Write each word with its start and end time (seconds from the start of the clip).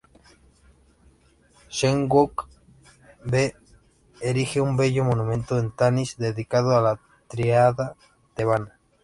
Sheshonq 1.75 2.41
V 3.35 3.43
erige 4.31 4.65
un 4.65 4.75
bello 4.81 5.03
monumento 5.11 5.59
en 5.59 5.69
Tanis, 5.69 6.17
dedicado 6.17 6.75
a 6.75 6.81
la 6.81 6.99
tríada 7.27 7.95
Tebana. 8.33 8.79